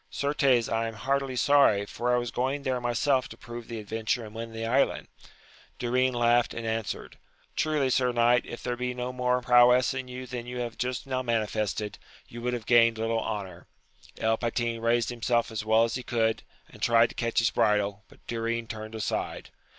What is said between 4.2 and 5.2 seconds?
and win the island.